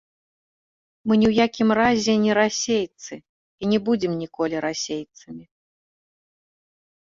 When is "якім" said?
1.47-1.69